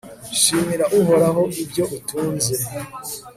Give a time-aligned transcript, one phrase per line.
[0.41, 2.55] shimira uhoraho ibyo utunze